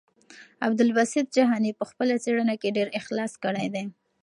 [0.65, 3.85] عبدالباسط جهاني په خپله څېړنه کې ډېر اخلاص کړی دی.